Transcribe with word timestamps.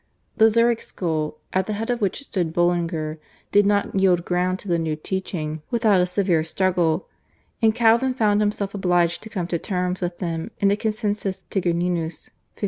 The 0.37 0.49
Zurich 0.49 0.81
school, 0.81 1.37
at 1.53 1.67
the 1.67 1.73
head 1.73 1.91
of 1.91 2.01
which 2.01 2.23
stood 2.23 2.53
Bullinger, 2.53 3.19
did 3.51 3.67
not 3.67 3.93
yield 3.93 4.25
ground 4.25 4.57
to 4.57 4.67
the 4.67 4.79
new 4.79 4.95
teaching 4.95 5.61
without 5.69 6.01
a 6.01 6.07
severe 6.07 6.43
struggle, 6.43 7.07
and 7.61 7.75
Calvin 7.75 8.15
found 8.15 8.41
himself 8.41 8.73
obliged 8.73 9.21
to 9.21 9.29
come 9.29 9.45
to 9.45 9.59
terms 9.59 10.01
with 10.01 10.17
them 10.17 10.49
in 10.57 10.69
the 10.69 10.75
/Consensus 10.75 11.43
Tigurninus/ 11.51 12.33
(1549). 12.33 12.33